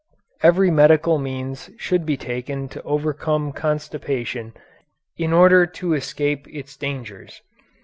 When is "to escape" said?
5.67-6.47